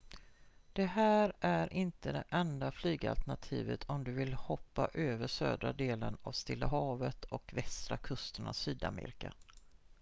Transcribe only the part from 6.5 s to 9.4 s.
havet och västra kusten av sydamerika